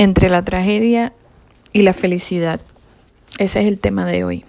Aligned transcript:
entre 0.00 0.30
la 0.30 0.42
tragedia 0.42 1.12
y 1.74 1.82
la 1.82 1.92
felicidad. 1.92 2.58
Ese 3.38 3.60
es 3.60 3.66
el 3.66 3.78
tema 3.78 4.06
de 4.06 4.24
hoy. 4.24 4.46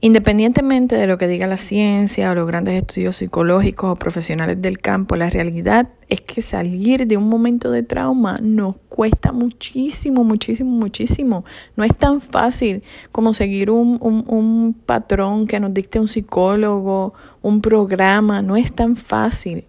Independientemente 0.00 0.96
de 0.96 1.06
lo 1.06 1.16
que 1.16 1.28
diga 1.28 1.46
la 1.46 1.56
ciencia 1.56 2.28
o 2.32 2.34
los 2.34 2.48
grandes 2.48 2.74
estudios 2.74 3.14
psicológicos 3.14 3.92
o 3.92 3.94
profesionales 3.94 4.60
del 4.60 4.78
campo, 4.78 5.14
la 5.14 5.30
realidad 5.30 5.90
es 6.08 6.22
que 6.22 6.42
salir 6.42 7.06
de 7.06 7.16
un 7.16 7.28
momento 7.28 7.70
de 7.70 7.84
trauma 7.84 8.36
nos 8.42 8.74
cuesta 8.88 9.30
muchísimo, 9.30 10.24
muchísimo, 10.24 10.72
muchísimo. 10.72 11.44
No 11.76 11.84
es 11.84 11.96
tan 11.96 12.20
fácil 12.20 12.82
como 13.12 13.34
seguir 13.34 13.70
un, 13.70 13.98
un, 14.00 14.24
un 14.26 14.74
patrón 14.74 15.46
que 15.46 15.60
nos 15.60 15.72
dicte 15.72 16.00
un 16.00 16.08
psicólogo, 16.08 17.14
un 17.42 17.60
programa, 17.60 18.42
no 18.42 18.56
es 18.56 18.72
tan 18.72 18.96
fácil. 18.96 19.66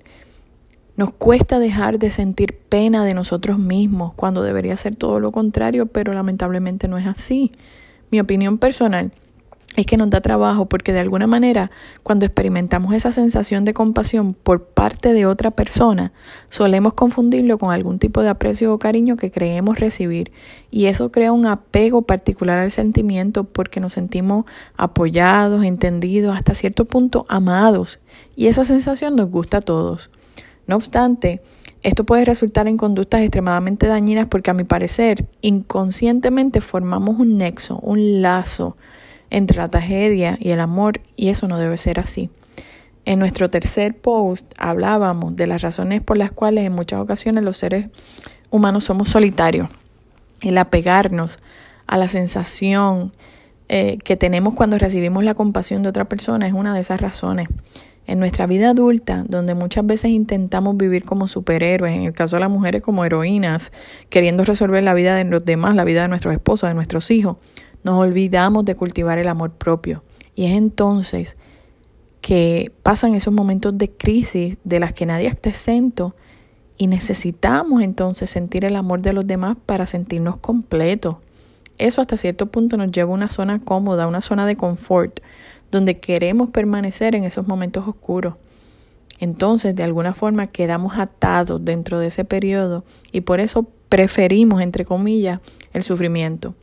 Nos 0.99 1.11
cuesta 1.11 1.59
dejar 1.59 1.97
de 1.97 2.11
sentir 2.11 2.57
pena 2.67 3.05
de 3.05 3.13
nosotros 3.13 3.57
mismos 3.57 4.11
cuando 4.17 4.43
debería 4.43 4.75
ser 4.75 4.97
todo 4.97 5.21
lo 5.21 5.31
contrario, 5.31 5.85
pero 5.85 6.11
lamentablemente 6.11 6.89
no 6.89 6.97
es 6.97 7.07
así. 7.07 7.53
Mi 8.11 8.19
opinión 8.19 8.57
personal 8.57 9.13
es 9.77 9.85
que 9.85 9.95
nos 9.95 10.09
da 10.09 10.19
trabajo 10.19 10.65
porque 10.65 10.91
de 10.91 10.99
alguna 10.99 11.25
manera 11.25 11.71
cuando 12.03 12.25
experimentamos 12.25 12.93
esa 12.93 13.13
sensación 13.13 13.63
de 13.63 13.73
compasión 13.73 14.33
por 14.33 14.65
parte 14.65 15.13
de 15.13 15.25
otra 15.25 15.51
persona, 15.51 16.11
solemos 16.49 16.95
confundirlo 16.95 17.57
con 17.59 17.71
algún 17.71 17.97
tipo 17.97 18.21
de 18.21 18.27
aprecio 18.27 18.73
o 18.73 18.77
cariño 18.77 19.15
que 19.15 19.31
creemos 19.31 19.79
recibir 19.79 20.33
y 20.69 20.87
eso 20.87 21.13
crea 21.13 21.31
un 21.31 21.45
apego 21.45 22.01
particular 22.01 22.59
al 22.59 22.71
sentimiento 22.71 23.45
porque 23.45 23.79
nos 23.79 23.93
sentimos 23.93 24.43
apoyados, 24.75 25.63
entendidos, 25.63 26.35
hasta 26.35 26.55
cierto 26.55 26.83
punto 26.83 27.25
amados 27.29 28.01
y 28.35 28.47
esa 28.47 28.65
sensación 28.65 29.15
nos 29.15 29.29
gusta 29.29 29.59
a 29.59 29.61
todos. 29.61 30.09
No 30.69 30.75
obstante, 30.75 31.41
esto 31.81 32.03
puede 32.03 32.25
resultar 32.25 32.67
en 32.67 32.77
conductas 32.77 33.21
extremadamente 33.21 33.87
dañinas 33.87 34.27
porque 34.27 34.51
a 34.51 34.53
mi 34.53 34.65
parecer 34.65 35.25
inconscientemente 35.41 36.61
formamos 36.61 37.17
un 37.17 37.39
nexo, 37.39 37.79
un 37.79 38.21
lazo 38.21 38.77
entre 39.31 39.57
la 39.57 39.69
tragedia 39.69 40.37
y 40.39 40.51
el 40.51 40.59
amor 40.59 41.01
y 41.15 41.29
eso 41.29 41.47
no 41.47 41.57
debe 41.57 41.75
ser 41.75 41.99
así. 41.99 42.29
En 43.05 43.17
nuestro 43.17 43.49
tercer 43.49 43.97
post 43.97 44.53
hablábamos 44.59 45.35
de 45.35 45.47
las 45.47 45.63
razones 45.63 46.03
por 46.03 46.19
las 46.19 46.31
cuales 46.31 46.65
en 46.65 46.73
muchas 46.73 46.99
ocasiones 46.99 47.43
los 47.43 47.57
seres 47.57 47.87
humanos 48.51 48.83
somos 48.83 49.09
solitarios. 49.09 49.71
El 50.43 50.55
apegarnos 50.59 51.39
a 51.87 51.97
la 51.97 52.07
sensación 52.07 53.11
eh, 53.69 53.97
que 54.03 54.17
tenemos 54.17 54.53
cuando 54.53 54.77
recibimos 54.77 55.23
la 55.23 55.33
compasión 55.33 55.81
de 55.81 55.89
otra 55.89 56.05
persona 56.05 56.45
es 56.45 56.53
una 56.53 56.75
de 56.75 56.81
esas 56.81 57.01
razones. 57.01 57.47
En 58.09 58.17
nuestra 58.17 58.47
vida 58.47 58.71
adulta, 58.71 59.23
donde 59.27 59.53
muchas 59.53 59.85
veces 59.85 60.09
intentamos 60.09 60.75
vivir 60.75 61.05
como 61.05 61.27
superhéroes, 61.27 61.95
en 61.95 62.05
el 62.05 62.13
caso 62.13 62.37
de 62.37 62.39
las 62.39 62.49
mujeres 62.49 62.81
como 62.81 63.05
heroínas, 63.05 63.71
queriendo 64.09 64.43
resolver 64.43 64.81
la 64.81 64.95
vida 64.95 65.15
de 65.15 65.25
los 65.25 65.45
demás, 65.45 65.75
la 65.75 65.83
vida 65.83 66.01
de 66.01 66.07
nuestros 66.07 66.33
esposos, 66.33 66.67
de 66.69 66.73
nuestros 66.73 67.11
hijos, 67.11 67.37
nos 67.83 67.99
olvidamos 67.99 68.65
de 68.65 68.73
cultivar 68.73 69.19
el 69.19 69.27
amor 69.27 69.51
propio. 69.51 70.03
Y 70.33 70.47
es 70.47 70.57
entonces 70.57 71.37
que 72.19 72.71
pasan 72.81 73.13
esos 73.13 73.31
momentos 73.31 73.77
de 73.77 73.91
crisis 73.91 74.57
de 74.63 74.79
las 74.79 74.91
que 74.91 75.05
nadie 75.05 75.27
está 75.27 75.49
exento 75.49 76.15
y 76.77 76.87
necesitamos 76.87 77.83
entonces 77.83 78.31
sentir 78.31 78.65
el 78.65 78.75
amor 78.75 79.03
de 79.03 79.13
los 79.13 79.27
demás 79.27 79.55
para 79.67 79.85
sentirnos 79.85 80.37
completos. 80.37 81.17
Eso 81.77 82.01
hasta 82.01 82.17
cierto 82.17 82.47
punto 82.47 82.75
nos 82.75 82.91
lleva 82.91 83.11
a 83.11 83.13
una 83.13 83.29
zona 83.29 83.59
cómoda, 83.59 84.07
una 84.07 84.21
zona 84.21 84.47
de 84.47 84.55
confort, 84.55 85.19
donde 85.71 85.99
queremos 85.99 86.49
permanecer 86.49 87.15
en 87.15 87.23
esos 87.23 87.47
momentos 87.47 87.87
oscuros. 87.87 88.35
Entonces, 89.19 89.75
de 89.75 89.83
alguna 89.83 90.13
forma, 90.13 90.47
quedamos 90.47 90.97
atados 90.97 91.63
dentro 91.63 91.99
de 91.99 92.07
ese 92.07 92.25
periodo 92.25 92.85
y 93.11 93.21
por 93.21 93.39
eso 93.39 93.67
preferimos, 93.89 94.61
entre 94.61 94.85
comillas, 94.85 95.41
el 95.73 95.83
sufrimiento. 95.83 96.55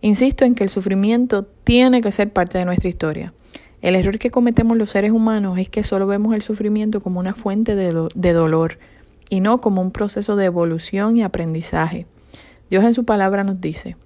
Insisto 0.00 0.44
en 0.44 0.54
que 0.54 0.64
el 0.64 0.70
sufrimiento 0.70 1.44
tiene 1.64 2.00
que 2.00 2.10
ser 2.10 2.32
parte 2.32 2.58
de 2.58 2.64
nuestra 2.64 2.88
historia. 2.88 3.32
El 3.82 3.94
error 3.94 4.18
que 4.18 4.30
cometemos 4.30 4.76
los 4.76 4.90
seres 4.90 5.12
humanos 5.12 5.58
es 5.58 5.68
que 5.68 5.82
solo 5.82 6.06
vemos 6.06 6.34
el 6.34 6.42
sufrimiento 6.42 7.00
como 7.00 7.20
una 7.20 7.34
fuente 7.34 7.76
de, 7.76 8.08
de 8.14 8.32
dolor 8.32 8.78
y 9.28 9.40
no 9.40 9.60
como 9.60 9.80
un 9.80 9.92
proceso 9.92 10.36
de 10.36 10.46
evolución 10.46 11.16
y 11.16 11.22
aprendizaje. 11.22 12.06
Dios 12.68 12.84
en 12.84 12.94
su 12.94 13.04
palabra 13.04 13.44
nos 13.44 13.60
dice, 13.60 13.96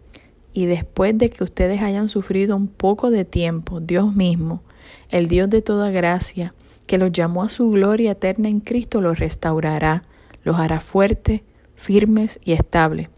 y 0.57 0.65
después 0.65 1.19
de 1.19 1.29
que 1.29 1.45
ustedes 1.45 1.83
hayan 1.83 2.09
sufrido 2.09 2.57
un 2.57 2.67
poco 2.67 3.11
de 3.11 3.27
tiempo, 3.27 3.79
Dios 3.81 4.15
mismo, 4.15 4.63
el 5.11 5.29
Dios 5.29 5.51
de 5.51 5.61
toda 5.61 5.91
gracia, 5.91 6.55
que 6.87 6.97
los 6.97 7.13
llamó 7.13 7.43
a 7.43 7.51
su 7.51 7.69
gloria 7.71 8.13
eterna 8.13 8.49
en 8.49 8.61
Cristo, 8.61 9.03
los 9.03 9.19
restaurará, 9.19 10.05
los 10.45 10.59
hará 10.59 10.81
fuertes, 10.81 11.43
firmes 11.75 12.41
y 12.43 12.53
estables. 12.53 13.11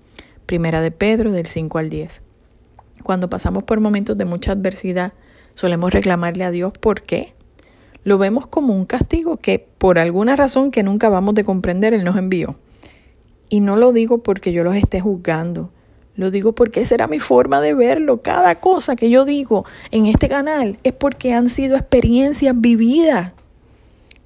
Primera 0.47 0.81
de 0.81 0.91
Pedro 0.91 1.31
del 1.31 1.47
5 1.47 1.79
al 1.79 1.91
10. 1.91 2.23
Cuando 3.05 3.31
pasamos 3.31 3.63
por 3.63 3.79
momentos 3.79 4.19
de 4.19 4.25
mucha 4.25 4.51
adversidad, 4.51 5.13
solemos 5.55 5.93
reclamarle 5.93 6.43
a 6.43 6.51
Dios 6.51 6.73
por 6.73 7.03
qué. 7.03 7.35
Lo 8.03 8.19
vemos 8.19 8.49
como 8.49 8.75
un 8.75 8.85
castigo 8.85 9.37
que 9.37 9.65
por 9.79 10.01
alguna 10.01 10.35
razón 10.35 10.73
que 10.73 10.83
nunca 10.83 11.09
vamos 11.09 11.37
de 11.37 11.45
comprender 11.45 11.95
Él 11.95 12.03
nos 12.03 12.17
envió. 12.17 12.57
Y 13.49 13.61
no 13.61 13.77
lo 13.77 13.93
digo 13.93 14.25
porque 14.25 14.53
yo 14.53 14.65
los 14.65 14.75
esté 14.75 15.01
juzgando, 15.01 15.71
lo 16.19 16.33
digo 16.33 16.53
porque 16.53 16.81
esa 16.81 16.97
era 16.97 17.07
mi 17.07 17.21
forma 17.21 17.61
de 17.61 17.75
verlo. 17.75 18.21
Cada 18.21 18.57
cosa 18.57 18.97
que 18.97 19.09
yo 19.09 19.25
digo 19.25 19.65
en 19.93 20.07
este 20.07 20.29
canal 20.29 20.77
es 20.83 20.93
porque 20.93 21.33
han 21.33 21.49
sido 21.49 21.77
experiencias 21.77 22.61
vividas. 22.61 23.35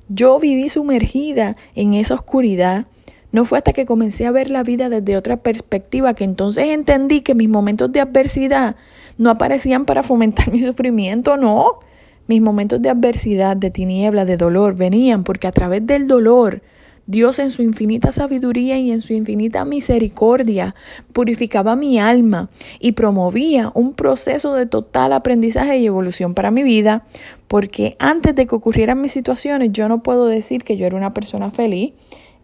Yo 0.08 0.40
viví 0.40 0.70
sumergida 0.70 1.58
en 1.74 1.92
esa 1.92 2.14
oscuridad. 2.14 2.86
No 3.30 3.44
fue 3.44 3.58
hasta 3.58 3.74
que 3.74 3.84
comencé 3.84 4.24
a 4.24 4.30
ver 4.30 4.48
la 4.48 4.62
vida 4.62 4.88
desde 4.88 5.18
otra 5.18 5.36
perspectiva 5.36 6.14
que 6.14 6.24
entonces 6.24 6.68
entendí 6.68 7.20
que 7.20 7.34
mis 7.34 7.50
momentos 7.50 7.92
de 7.92 8.00
adversidad 8.00 8.76
no 9.18 9.28
aparecían 9.28 9.84
para 9.84 10.02
fomentar 10.02 10.50
mi 10.52 10.62
sufrimiento, 10.62 11.36
no. 11.36 11.80
Mis 12.26 12.40
momentos 12.40 12.80
de 12.80 12.88
adversidad, 12.88 13.54
de 13.54 13.70
tiniebla, 13.70 14.24
de 14.24 14.38
dolor 14.38 14.76
venían 14.76 15.24
porque 15.24 15.46
a 15.46 15.52
través 15.52 15.86
del 15.86 16.06
dolor 16.06 16.62
Dios 17.06 17.38
en 17.38 17.50
su 17.50 17.62
infinita 17.62 18.12
sabiduría 18.12 18.78
y 18.78 18.92
en 18.92 19.02
su 19.02 19.12
infinita 19.12 19.64
misericordia 19.64 20.74
purificaba 21.12 21.74
mi 21.74 21.98
alma 21.98 22.48
y 22.78 22.92
promovía 22.92 23.72
un 23.74 23.92
proceso 23.92 24.54
de 24.54 24.66
total 24.66 25.12
aprendizaje 25.12 25.78
y 25.78 25.86
evolución 25.86 26.34
para 26.34 26.50
mi 26.50 26.62
vida, 26.62 27.04
porque 27.48 27.96
antes 27.98 28.34
de 28.34 28.46
que 28.46 28.54
ocurrieran 28.54 29.00
mis 29.00 29.12
situaciones 29.12 29.70
yo 29.72 29.88
no 29.88 30.02
puedo 30.02 30.26
decir 30.26 30.62
que 30.64 30.76
yo 30.76 30.86
era 30.86 30.96
una 30.96 31.12
persona 31.12 31.50
feliz, 31.50 31.92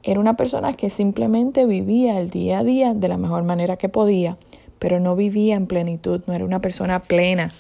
era 0.03 0.21
una 0.21 0.37
persona 0.37 0.73
que 0.73 0.91
simplemente 0.91 1.67
vivía 1.67 2.19
el 2.19 2.31
día 2.31 2.61
a 2.61 2.65
día 2.65 2.95
de 2.95 3.09
la 3.09 3.17
mejor 3.17 3.45
manera 3.45 3.77
que 3.77 3.89
podía, 3.89 4.39
pero 4.79 5.01
no 5.01 5.17
vivía 5.17 5.57
en 5.57 5.67
plenitud, 5.67 6.23
no 6.27 6.35
era 6.35 6.45
una 6.45 6.61
persona 6.61 7.01
plena. 7.01 7.53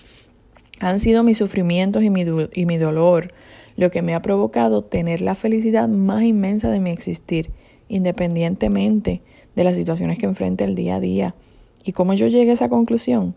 Han 0.81 1.01
sido 1.01 1.25
mis 1.25 1.39
sufrimientos 1.39 2.05
y 2.05 2.11
mi, 2.11 2.77
dolor 2.79 3.33
lo 3.78 3.93
que 3.93 4.03
me 4.03 4.16
ha 4.16 4.22
provocado 4.22 4.83
tener 4.83 5.21
la 5.21 5.37
felicidad 5.37 5.89
más 5.89 6.25
inmensa 6.25 6.69
de 6.69 6.81
mi 6.81 6.91
existir, 6.91 7.53
independientemente 7.89 9.22
de 9.55 9.62
las 9.62 9.77
situaciones 9.77 10.19
que 10.19 10.27
enfrente 10.27 10.65
el 10.65 10.75
día 10.75 10.97
a 10.97 11.00
día. 11.00 11.37
¿Y 11.84 11.93
cómo 11.93 12.12
yo 12.12 12.27
llegué 12.27 12.50
a 12.50 12.55
esa 12.55 12.69
conclusión? 12.69 13.37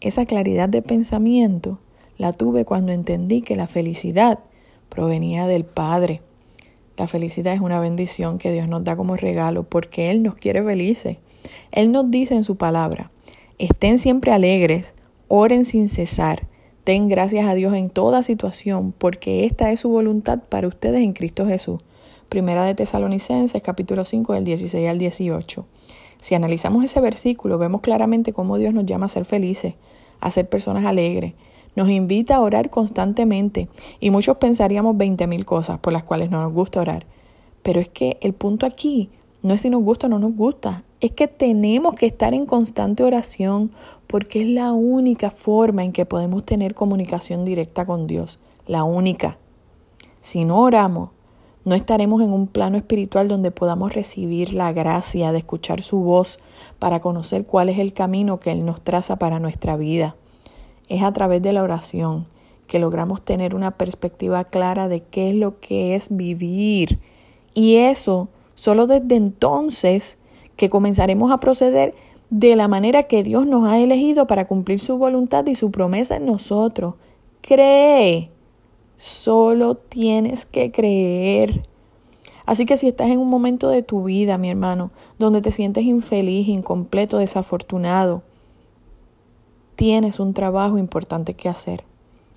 Esa 0.00 0.26
claridad 0.26 0.68
de 0.68 0.82
pensamiento 0.82 1.78
la 2.18 2.32
tuve 2.32 2.64
cuando 2.64 2.90
entendí 2.90 3.42
que 3.42 3.54
la 3.54 3.68
felicidad 3.68 4.40
provenía 4.88 5.46
del 5.46 5.64
Padre. 5.64 6.20
La 6.96 7.06
felicidad 7.06 7.54
es 7.54 7.60
una 7.60 7.78
bendición 7.78 8.38
que 8.38 8.50
Dios 8.50 8.68
nos 8.68 8.82
da 8.82 8.96
como 8.96 9.14
regalo 9.14 9.62
porque 9.62 10.10
Él 10.10 10.20
nos 10.24 10.34
quiere 10.34 10.64
felices. 10.64 11.18
Él 11.70 11.92
nos 11.92 12.10
dice 12.10 12.34
en 12.34 12.42
su 12.42 12.56
palabra, 12.56 13.12
estén 13.58 13.98
siempre 13.98 14.32
alegres, 14.32 14.94
oren 15.28 15.64
sin 15.64 15.88
cesar, 15.88 16.48
Den 16.86 17.08
gracias 17.08 17.48
a 17.48 17.54
Dios 17.54 17.74
en 17.74 17.90
toda 17.90 18.22
situación, 18.22 18.94
porque 18.96 19.44
esta 19.44 19.72
es 19.72 19.80
su 19.80 19.88
voluntad 19.88 20.38
para 20.48 20.68
ustedes 20.68 21.02
en 21.02 21.14
Cristo 21.14 21.44
Jesús. 21.44 21.80
Primera 22.28 22.64
de 22.64 22.76
Tesalonicenses, 22.76 23.60
capítulo 23.60 24.04
5, 24.04 24.34
del 24.34 24.44
16 24.44 24.88
al 24.88 24.96
18. 24.96 25.66
Si 26.20 26.36
analizamos 26.36 26.84
ese 26.84 27.00
versículo, 27.00 27.58
vemos 27.58 27.80
claramente 27.80 28.32
cómo 28.32 28.56
Dios 28.56 28.72
nos 28.72 28.86
llama 28.86 29.06
a 29.06 29.08
ser 29.08 29.24
felices, 29.24 29.74
a 30.20 30.30
ser 30.30 30.48
personas 30.48 30.84
alegres. 30.84 31.32
Nos 31.74 31.88
invita 31.88 32.36
a 32.36 32.40
orar 32.40 32.70
constantemente 32.70 33.68
y 33.98 34.10
muchos 34.10 34.36
pensaríamos 34.36 34.96
veinte 34.96 35.26
mil 35.26 35.44
cosas 35.44 35.80
por 35.80 35.92
las 35.92 36.04
cuales 36.04 36.30
no 36.30 36.40
nos 36.40 36.52
gusta 36.52 36.80
orar. 36.80 37.04
Pero 37.64 37.80
es 37.80 37.88
que 37.88 38.16
el 38.20 38.32
punto 38.32 38.64
aquí 38.64 39.10
no 39.42 39.54
es 39.54 39.62
si 39.62 39.70
nos 39.70 39.82
gusta 39.82 40.06
o 40.06 40.10
no 40.10 40.20
nos 40.20 40.36
gusta, 40.36 40.84
es 41.00 41.10
que 41.10 41.26
tenemos 41.26 41.94
que 41.94 42.06
estar 42.06 42.32
en 42.32 42.46
constante 42.46 43.02
oración 43.02 43.72
porque 44.06 44.42
es 44.42 44.48
la 44.48 44.72
única 44.72 45.30
forma 45.30 45.84
en 45.84 45.92
que 45.92 46.06
podemos 46.06 46.44
tener 46.44 46.74
comunicación 46.74 47.44
directa 47.44 47.86
con 47.86 48.06
Dios, 48.06 48.38
la 48.66 48.84
única. 48.84 49.38
Si 50.20 50.44
no 50.44 50.60
oramos, 50.60 51.10
no 51.64 51.74
estaremos 51.74 52.22
en 52.22 52.32
un 52.32 52.46
plano 52.46 52.76
espiritual 52.76 53.26
donde 53.26 53.50
podamos 53.50 53.92
recibir 53.92 54.54
la 54.54 54.72
gracia 54.72 55.32
de 55.32 55.38
escuchar 55.38 55.82
su 55.82 55.98
voz 55.98 56.38
para 56.78 57.00
conocer 57.00 57.44
cuál 57.44 57.68
es 57.68 57.78
el 57.78 57.92
camino 57.92 58.38
que 58.38 58.52
Él 58.52 58.64
nos 58.64 58.80
traza 58.80 59.16
para 59.16 59.40
nuestra 59.40 59.76
vida. 59.76 60.14
Es 60.88 61.02
a 61.02 61.12
través 61.12 61.42
de 61.42 61.52
la 61.52 61.64
oración 61.64 62.26
que 62.68 62.78
logramos 62.78 63.22
tener 63.22 63.54
una 63.54 63.72
perspectiva 63.72 64.44
clara 64.44 64.86
de 64.86 65.02
qué 65.02 65.30
es 65.30 65.34
lo 65.34 65.58
que 65.58 65.96
es 65.96 66.16
vivir. 66.16 67.00
Y 67.54 67.76
eso, 67.76 68.28
solo 68.54 68.86
desde 68.86 69.16
entonces 69.16 70.18
que 70.56 70.70
comenzaremos 70.70 71.32
a 71.32 71.40
proceder 71.40 71.94
de 72.38 72.54
la 72.54 72.68
manera 72.68 73.04
que 73.04 73.22
Dios 73.22 73.46
nos 73.46 73.66
ha 73.66 73.78
elegido 73.78 74.26
para 74.26 74.46
cumplir 74.46 74.78
su 74.78 74.98
voluntad 74.98 75.46
y 75.46 75.54
su 75.54 75.70
promesa 75.70 76.16
en 76.16 76.26
nosotros. 76.26 76.96
Cree. 77.40 78.30
Solo 78.98 79.76
tienes 79.76 80.44
que 80.44 80.70
creer. 80.70 81.66
Así 82.44 82.66
que 82.66 82.76
si 82.76 82.88
estás 82.88 83.08
en 83.08 83.20
un 83.20 83.30
momento 83.30 83.70
de 83.70 83.82
tu 83.82 84.04
vida, 84.04 84.36
mi 84.36 84.50
hermano, 84.50 84.90
donde 85.18 85.40
te 85.40 85.50
sientes 85.50 85.84
infeliz, 85.84 86.46
incompleto, 86.48 87.16
desafortunado, 87.16 88.22
tienes 89.74 90.20
un 90.20 90.34
trabajo 90.34 90.76
importante 90.76 91.32
que 91.32 91.48
hacer 91.48 91.84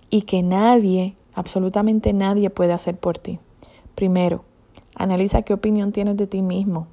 y 0.09 0.21
que 0.21 0.43
nadie, 0.43 1.17
absolutamente 1.33 2.13
nadie 2.13 2.49
puede 2.49 2.71
hacer 2.71 2.97
por 2.97 3.17
ti. 3.17 3.39
Primero, 3.95 4.45
analiza 4.95 5.41
qué 5.41 5.53
opinión 5.53 5.91
tienes 5.91 6.15
de 6.15 6.25
ti 6.25 6.41
mismo. 6.41 6.87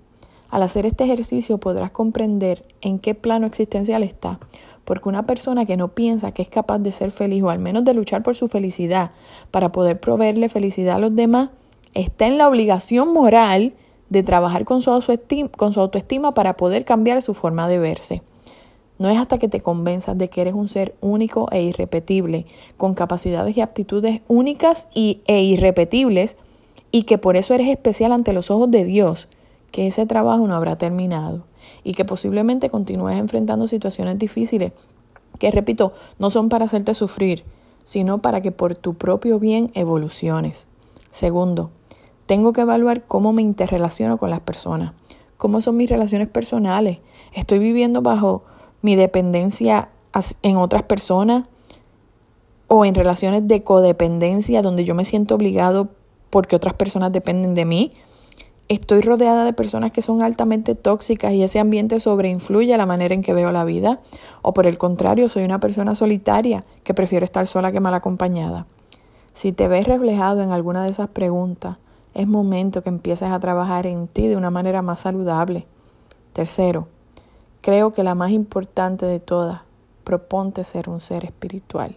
Al 0.50 0.62
hacer 0.62 0.86
este 0.86 1.04
ejercicio 1.04 1.58
podrás 1.58 1.90
comprender 1.90 2.64
en 2.80 2.98
qué 2.98 3.14
plano 3.14 3.46
existencial 3.46 4.02
está, 4.02 4.38
porque 4.84 5.08
una 5.08 5.26
persona 5.26 5.66
que 5.66 5.76
no 5.76 5.88
piensa 5.88 6.32
que 6.32 6.42
es 6.42 6.48
capaz 6.48 6.78
de 6.78 6.92
ser 6.92 7.10
feliz 7.10 7.42
o 7.42 7.50
al 7.50 7.58
menos 7.58 7.84
de 7.84 7.94
luchar 7.94 8.22
por 8.22 8.36
su 8.36 8.46
felicidad 8.46 9.10
para 9.50 9.72
poder 9.72 9.98
proveerle 9.98 10.48
felicidad 10.48 10.96
a 10.96 11.00
los 11.00 11.16
demás, 11.16 11.50
está 11.94 12.26
en 12.26 12.38
la 12.38 12.48
obligación 12.48 13.12
moral 13.12 13.74
de 14.08 14.22
trabajar 14.22 14.64
con 14.64 14.82
su, 14.82 14.90
autoestima, 14.90 15.48
con 15.48 15.72
su 15.72 15.80
autoestima 15.80 16.34
para 16.34 16.56
poder 16.56 16.84
cambiar 16.84 17.20
su 17.22 17.34
forma 17.34 17.68
de 17.68 17.78
verse. 17.78 18.22
No 18.98 19.10
es 19.10 19.18
hasta 19.18 19.38
que 19.38 19.48
te 19.48 19.60
convenzas 19.60 20.16
de 20.16 20.30
que 20.30 20.40
eres 20.40 20.54
un 20.54 20.68
ser 20.68 20.94
único 21.00 21.48
e 21.50 21.62
irrepetible, 21.62 22.46
con 22.76 22.94
capacidades 22.94 23.56
y 23.56 23.60
aptitudes 23.60 24.22
únicas 24.28 24.88
y, 24.94 25.20
e 25.26 25.42
irrepetibles, 25.42 26.36
y 26.92 27.02
que 27.02 27.18
por 27.18 27.36
eso 27.36 27.52
eres 27.52 27.68
especial 27.68 28.12
ante 28.12 28.32
los 28.32 28.50
ojos 28.50 28.70
de 28.70 28.84
Dios, 28.84 29.28
que 29.76 29.86
ese 29.86 30.06
trabajo 30.06 30.46
no 30.46 30.54
habrá 30.54 30.78
terminado 30.78 31.44
y 31.84 31.92
que 31.92 32.06
posiblemente 32.06 32.70
continúes 32.70 33.18
enfrentando 33.18 33.68
situaciones 33.68 34.18
difíciles 34.18 34.72
que, 35.38 35.50
repito, 35.50 35.92
no 36.18 36.30
son 36.30 36.48
para 36.48 36.64
hacerte 36.64 36.94
sufrir, 36.94 37.44
sino 37.84 38.22
para 38.22 38.40
que 38.40 38.52
por 38.52 38.74
tu 38.74 38.94
propio 38.94 39.38
bien 39.38 39.70
evoluciones. 39.74 40.66
Segundo, 41.10 41.72
tengo 42.24 42.54
que 42.54 42.62
evaluar 42.62 43.04
cómo 43.04 43.34
me 43.34 43.42
interrelaciono 43.42 44.16
con 44.16 44.30
las 44.30 44.40
personas, 44.40 44.94
cómo 45.36 45.60
son 45.60 45.76
mis 45.76 45.90
relaciones 45.90 46.28
personales. 46.28 47.00
Estoy 47.34 47.58
viviendo 47.58 48.00
bajo 48.00 48.44
mi 48.80 48.96
dependencia 48.96 49.90
en 50.40 50.56
otras 50.56 50.84
personas 50.84 51.44
o 52.66 52.86
en 52.86 52.94
relaciones 52.94 53.46
de 53.46 53.62
codependencia 53.62 54.62
donde 54.62 54.84
yo 54.84 54.94
me 54.94 55.04
siento 55.04 55.34
obligado 55.34 55.90
porque 56.30 56.56
otras 56.56 56.72
personas 56.72 57.12
dependen 57.12 57.54
de 57.54 57.66
mí. 57.66 57.92
Estoy 58.68 59.00
rodeada 59.00 59.44
de 59.44 59.52
personas 59.52 59.92
que 59.92 60.02
son 60.02 60.22
altamente 60.22 60.74
tóxicas 60.74 61.32
y 61.32 61.44
ese 61.44 61.60
ambiente 61.60 62.00
sobreinfluye 62.00 62.76
la 62.76 62.84
manera 62.84 63.14
en 63.14 63.22
que 63.22 63.32
veo 63.32 63.52
la 63.52 63.64
vida. 63.64 64.00
O 64.42 64.54
por 64.54 64.66
el 64.66 64.76
contrario, 64.76 65.28
soy 65.28 65.44
una 65.44 65.60
persona 65.60 65.94
solitaria 65.94 66.64
que 66.82 66.92
prefiero 66.92 67.24
estar 67.24 67.46
sola 67.46 67.70
que 67.70 67.78
mal 67.78 67.94
acompañada. 67.94 68.66
Si 69.34 69.52
te 69.52 69.68
ves 69.68 69.86
reflejado 69.86 70.42
en 70.42 70.50
alguna 70.50 70.82
de 70.82 70.90
esas 70.90 71.08
preguntas, 71.08 71.76
es 72.14 72.26
momento 72.26 72.82
que 72.82 72.88
empieces 72.88 73.30
a 73.30 73.38
trabajar 73.38 73.86
en 73.86 74.08
ti 74.08 74.26
de 74.26 74.36
una 74.36 74.50
manera 74.50 74.82
más 74.82 75.00
saludable. 75.00 75.66
Tercero, 76.32 76.88
creo 77.60 77.92
que 77.92 78.02
la 78.02 78.16
más 78.16 78.32
importante 78.32 79.06
de 79.06 79.20
todas, 79.20 79.60
proponte 80.02 80.64
ser 80.64 80.88
un 80.88 81.00
ser 81.00 81.24
espiritual. 81.24 81.96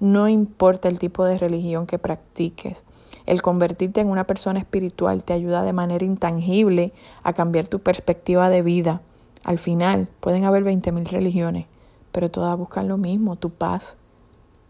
No 0.00 0.28
importa 0.28 0.88
el 0.88 0.98
tipo 0.98 1.24
de 1.24 1.38
religión 1.38 1.86
que 1.86 1.98
practiques, 1.98 2.84
el 3.26 3.42
convertirte 3.42 4.00
en 4.00 4.08
una 4.08 4.24
persona 4.24 4.58
espiritual 4.58 5.22
te 5.22 5.32
ayuda 5.32 5.62
de 5.62 5.72
manera 5.72 6.04
intangible 6.04 6.92
a 7.22 7.32
cambiar 7.32 7.68
tu 7.68 7.80
perspectiva 7.80 8.48
de 8.48 8.62
vida. 8.62 9.02
Al 9.44 9.58
final 9.58 10.08
pueden 10.20 10.44
haber 10.44 10.64
20.000 10.64 11.08
religiones, 11.08 11.66
pero 12.12 12.30
todas 12.30 12.56
buscan 12.56 12.88
lo 12.88 12.98
mismo, 12.98 13.36
tu 13.36 13.50
paz, 13.50 13.96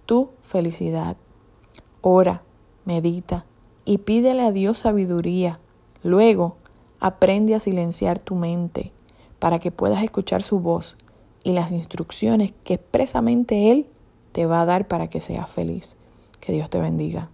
tu 0.07 0.31
felicidad. 0.43 1.17
Ora, 2.03 2.43
medita, 2.85 3.45
y 3.85 3.99
pídele 3.99 4.43
a 4.43 4.53
Dios 4.53 4.79
sabiduría. 4.79 5.59
Luego, 6.03 6.57
aprende 7.01 7.55
a 7.55 7.61
silenciar 7.61 8.19
tu 8.19 8.35
mente 8.35 8.93
para 9.39 9.59
que 9.59 9.71
puedas 9.71 10.03
escuchar 10.03 10.43
su 10.43 10.61
voz 10.61 10.97
y 11.43 11.53
las 11.53 11.73
instrucciones 11.73 12.53
que 12.65 12.75
expresamente 12.75 13.73
Él 13.73 13.87
te 14.33 14.47
va 14.47 14.63
a 14.63 14.67
dar 14.67 14.87
para 14.87 15.09
que 15.09 15.21
seas 15.21 15.51
feliz. 15.51 15.97
Que 16.41 16.53
Dios 16.53 16.71
te 16.71 16.79
bendiga. 16.79 17.31